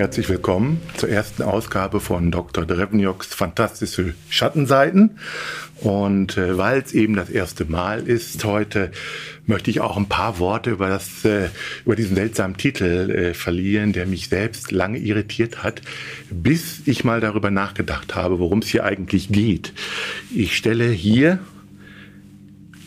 [0.00, 2.64] Herzlich willkommen zur ersten Ausgabe von Dr.
[2.64, 5.18] Drevnjoks Fantastische Schattenseiten.
[5.82, 8.92] Und äh, weil es eben das erste Mal ist heute,
[9.44, 11.50] möchte ich auch ein paar Worte über das äh,
[11.84, 15.82] über diesen seltsamen Titel äh, verlieren, der mich selbst lange irritiert hat,
[16.30, 19.74] bis ich mal darüber nachgedacht habe, worum es hier eigentlich geht.
[20.34, 21.40] Ich stelle hier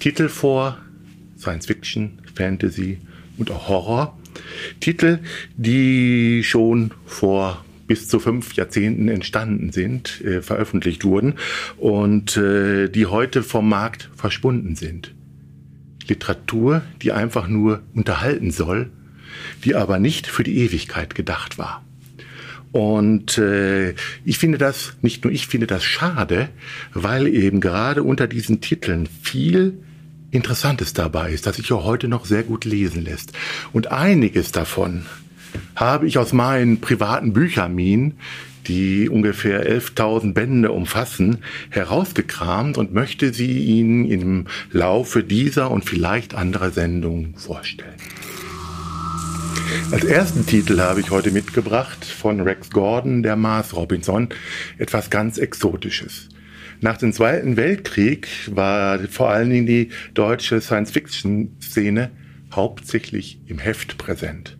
[0.00, 0.78] Titel vor,
[1.38, 3.02] Science Fiction, Fantasy
[3.36, 4.16] und auch Horror.
[4.80, 5.18] Titel,
[5.56, 11.34] die schon vor bis zu fünf Jahrzehnten entstanden sind, äh, veröffentlicht wurden
[11.76, 15.14] und äh, die heute vom Markt verschwunden sind.
[16.08, 18.90] Literatur, die einfach nur unterhalten soll,
[19.64, 21.84] die aber nicht für die Ewigkeit gedacht war.
[22.72, 23.94] Und äh,
[24.24, 26.48] ich finde das, nicht nur ich finde das schade,
[26.94, 29.74] weil eben gerade unter diesen Titeln viel
[30.32, 33.32] Interessantes dabei ist, das sich auch heute noch sehr gut lesen lässt.
[33.72, 35.06] Und einiges davon
[35.76, 38.18] habe ich aus meinen privaten Bücherminen,
[38.66, 46.34] die ungefähr 11.000 Bände umfassen, herausgekramt und möchte sie Ihnen im Laufe dieser und vielleicht
[46.34, 48.00] anderer Sendungen vorstellen.
[49.90, 54.28] Als ersten Titel habe ich heute mitgebracht von Rex Gordon, der Mars Robinson,
[54.78, 56.28] etwas ganz Exotisches.
[56.82, 62.10] Nach dem Zweiten Weltkrieg war vor allen Dingen die deutsche Science-Fiction-Szene
[62.52, 64.58] hauptsächlich im Heft präsent.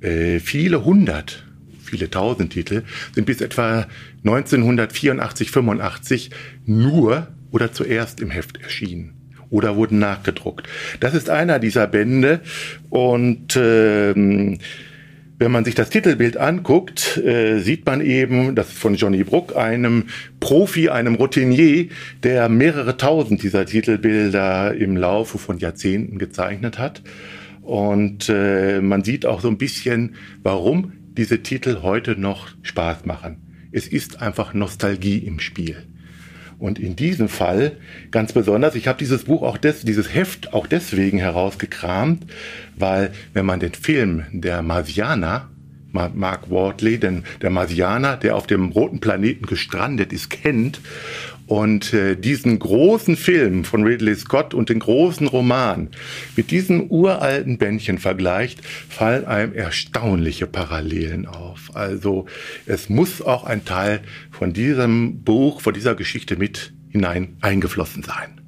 [0.00, 1.44] Äh, viele hundert,
[1.82, 3.88] viele tausend Titel sind bis etwa
[4.24, 6.30] 1984, 85
[6.64, 9.14] nur oder zuerst im Heft erschienen
[9.50, 10.68] oder wurden nachgedruckt.
[11.00, 12.40] Das ist einer dieser Bände
[12.88, 14.58] und ähm,
[15.38, 19.56] wenn man sich das Titelbild anguckt, äh, sieht man eben, das ist von Johnny Bruck,
[19.56, 20.04] einem
[20.40, 21.86] Profi, einem Routinier,
[22.24, 27.02] der mehrere tausend dieser Titelbilder im Laufe von Jahrzehnten gezeichnet hat.
[27.62, 33.36] Und äh, man sieht auch so ein bisschen, warum diese Titel heute noch Spaß machen.
[33.70, 35.76] Es ist einfach Nostalgie im Spiel.
[36.58, 37.76] Und in diesem Fall
[38.10, 42.26] ganz besonders, ich habe dieses Buch auch des, dieses Heft auch deswegen herausgekramt,
[42.76, 45.48] weil wenn man den Film der Marsianer
[45.90, 50.80] Mark Wardley, denn der Marsianer, der auf dem roten Planeten gestrandet ist, kennt
[51.48, 55.88] und äh, diesen großen Film von Ridley Scott und den großen Roman
[56.36, 61.70] mit diesem uralten Bändchen vergleicht, fallen einem erstaunliche Parallelen auf.
[61.74, 62.26] Also
[62.66, 64.00] es muss auch ein Teil
[64.30, 68.38] von diesem Buch, von dieser Geschichte mit hinein eingeflossen sein.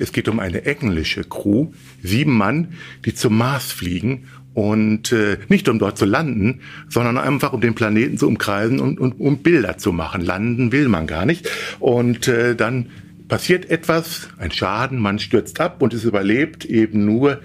[0.00, 1.70] Es geht um eine englische Crew,
[2.02, 7.52] sieben Mann, die zum Mars fliegen und äh, nicht um dort zu landen, sondern einfach
[7.52, 10.20] um den Planeten zu umkreisen und, und um Bilder zu machen.
[10.24, 11.48] Landen will man gar nicht.
[11.78, 12.86] Und äh, dann
[13.28, 17.40] passiert etwas, ein Schaden, man stürzt ab und es überlebt eben nur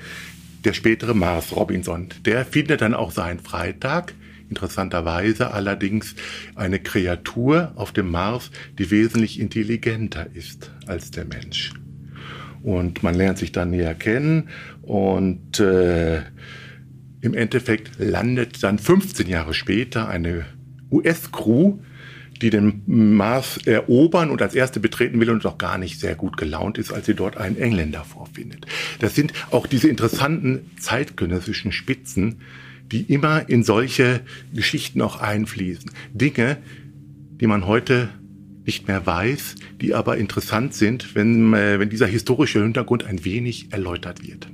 [0.64, 2.08] der spätere Mars Robinson.
[2.26, 4.14] Der findet dann auch seinen Freitag.
[4.50, 6.16] Interessanterweise allerdings
[6.56, 11.74] eine Kreatur auf dem Mars, die wesentlich intelligenter ist als der Mensch.
[12.62, 14.50] Und man lernt sich dann näher kennen
[14.84, 16.22] und äh,
[17.24, 20.46] im Endeffekt landet dann 15 Jahre später eine
[20.92, 21.80] US-Crew,
[22.42, 26.36] die den Mars erobern und als erste betreten will und auch gar nicht sehr gut
[26.36, 28.66] gelaunt ist, als sie dort einen Engländer vorfindet.
[29.00, 32.42] Das sind auch diese interessanten zeitgenössischen Spitzen,
[32.92, 34.20] die immer in solche
[34.54, 35.92] Geschichten auch einfließen.
[36.14, 36.58] Dinge,
[37.40, 38.10] die man heute
[38.66, 43.72] nicht mehr weiß, die aber interessant sind, wenn, äh, wenn dieser historische Hintergrund ein wenig
[43.72, 44.50] erläutert wird.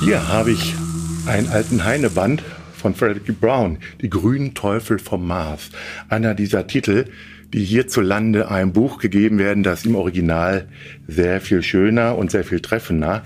[0.00, 0.74] Hier habe ich
[1.26, 5.68] einen alten Heineband von Frederick Brown, Die grünen Teufel vom Mars.
[6.08, 7.04] Einer dieser Titel,
[7.52, 10.68] die hierzulande einem Buch gegeben werden, das im Original
[11.06, 13.24] sehr viel schöner und sehr viel treffender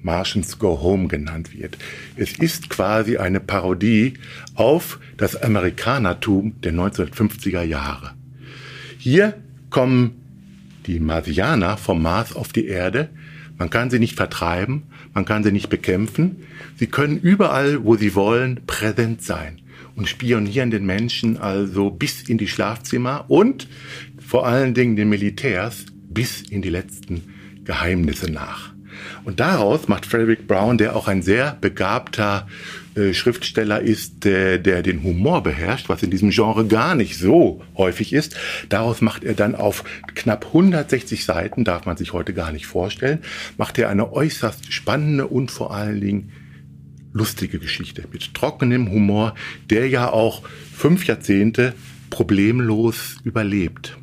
[0.00, 1.76] Martians Go Home genannt wird.
[2.14, 4.14] Es ist quasi eine Parodie
[4.54, 8.12] auf das Amerikanertum der 1950er Jahre.
[8.98, 9.34] Hier
[9.70, 10.22] kommen
[10.86, 13.08] die Marsianer vom Mars auf die Erde.
[13.58, 16.44] Man kann sie nicht vertreiben, man kann sie nicht bekämpfen.
[16.76, 19.60] Sie können überall, wo sie wollen, präsent sein
[19.94, 23.68] und spionieren den Menschen also bis in die Schlafzimmer und
[24.18, 27.22] vor allen Dingen den Militärs bis in die letzten
[27.64, 28.74] Geheimnisse nach.
[29.24, 32.46] Und daraus macht Frederick Brown, der auch ein sehr begabter
[32.96, 37.62] äh, Schriftsteller ist, der, der den Humor beherrscht, was in diesem Genre gar nicht so
[37.76, 38.36] häufig ist.
[38.68, 39.84] Daraus macht er dann auf
[40.14, 43.20] knapp 160 Seiten, darf man sich heute gar nicht vorstellen,
[43.58, 46.32] macht er eine äußerst spannende und vor allen Dingen
[47.12, 49.34] lustige Geschichte mit trockenem Humor,
[49.70, 51.74] der ja auch fünf Jahrzehnte
[52.10, 53.96] problemlos überlebt.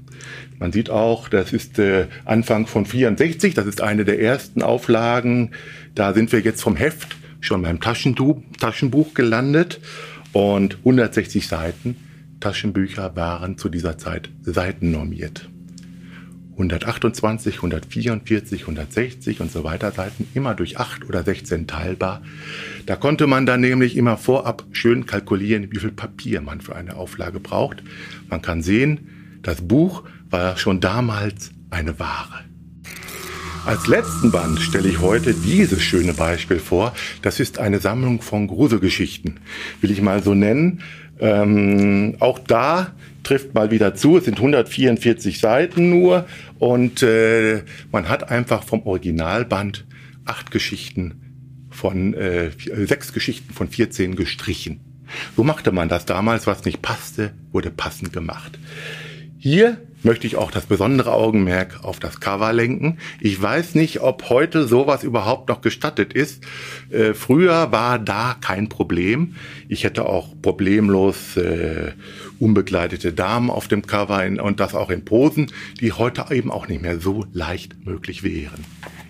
[0.60, 5.52] Man sieht auch, das ist äh, Anfang von 64, das ist eine der ersten Auflagen.
[5.96, 9.80] Da sind wir jetzt vom Heft schon beim Taschenbuch, Taschenbuch gelandet.
[10.32, 11.96] Und 160 Seiten
[12.40, 15.50] Taschenbücher waren zu dieser Zeit seitennormiert.
[16.54, 22.22] 128, 144, 160 und so weiter Seiten, immer durch 8 oder 16 teilbar.
[22.86, 26.96] Da konnte man dann nämlich immer vorab schön kalkulieren, wie viel Papier man für eine
[26.96, 27.84] Auflage braucht.
[28.30, 30.04] Man kann sehen, das Buch
[30.34, 32.44] war schon damals eine Ware.
[33.66, 36.94] Als letzten Band stelle ich heute dieses schöne Beispiel vor.
[37.22, 39.40] Das ist eine Sammlung von Gruselgeschichten,
[39.80, 40.82] will ich mal so nennen.
[41.20, 44.18] Ähm, auch da trifft mal wieder zu.
[44.18, 46.26] Es sind 144 Seiten nur
[46.60, 49.86] und äh, man hat einfach vom Originalband
[50.26, 52.50] acht Geschichten von äh,
[52.86, 54.82] sechs Geschichten von 14 gestrichen.
[55.38, 58.58] So machte man das damals, was nicht passte, wurde passend gemacht.
[59.44, 62.98] Hier möchte ich auch das besondere Augenmerk auf das Cover lenken.
[63.20, 66.46] Ich weiß nicht, ob heute sowas überhaupt noch gestattet ist.
[66.90, 69.36] Äh, früher war da kein Problem.
[69.68, 71.92] Ich hätte auch problemlos äh,
[72.40, 75.52] unbegleitete Damen auf dem Cover in, und das auch in Posen,
[75.82, 78.64] die heute eben auch nicht mehr so leicht möglich wären.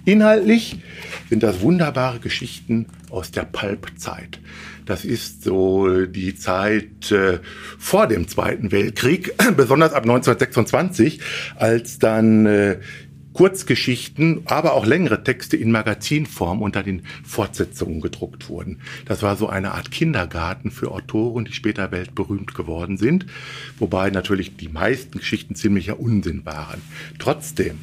[0.06, 0.82] Inhaltlich
[1.30, 4.40] sind das wunderbare Geschichten aus der Pulp-Zeit.
[4.86, 7.40] Das ist so die Zeit äh,
[7.80, 11.22] vor dem Zweiten Weltkrieg, besonders ab 1926,
[11.56, 12.80] als dann äh,
[13.34, 18.80] Kurzgeschichten, aber auch längere Texte in Magazinform unter den Fortsetzungen gedruckt wurden.
[19.06, 23.26] Das war so eine Art Kindergarten für Autoren, die später weltberühmt geworden sind,
[23.80, 26.82] wobei natürlich die meisten Geschichten ziemlicher Unsinn waren.
[27.18, 27.80] Trotzdem,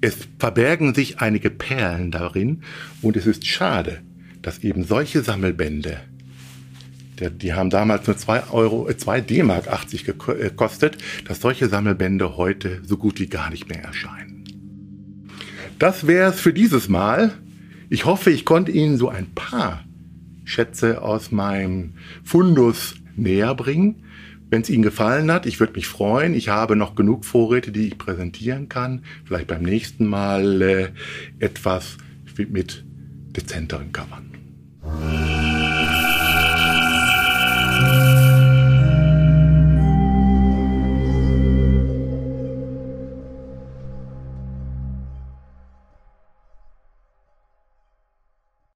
[0.00, 2.62] es verbergen sich einige Perlen darin
[3.02, 4.02] und es ist schade,
[4.42, 5.98] dass eben solche Sammelbände,
[7.18, 11.68] die, die haben damals nur zwei Euro, äh, zwei D-Mark 80 äh, gekostet, dass solche
[11.68, 14.44] Sammelbände heute so gut wie gar nicht mehr erscheinen.
[15.78, 17.32] Das wäre es für dieses Mal.
[17.90, 19.84] Ich hoffe, ich konnte Ihnen so ein paar
[20.44, 21.94] Schätze aus meinem
[22.24, 24.04] Fundus näher bringen.
[24.48, 26.34] Wenn es Ihnen gefallen hat, ich würde mich freuen.
[26.34, 29.02] Ich habe noch genug Vorräte, die ich präsentieren kann.
[29.24, 30.88] Vielleicht beim nächsten Mal äh,
[31.40, 31.98] etwas
[32.48, 32.84] mit
[33.36, 34.35] dezenteren Covern.